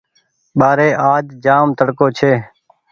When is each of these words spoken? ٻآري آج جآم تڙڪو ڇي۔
ٻآري 0.59 0.89
آج 1.13 1.25
جآم 1.43 1.67
تڙڪو 1.77 2.07
ڇي۔ 2.17 2.33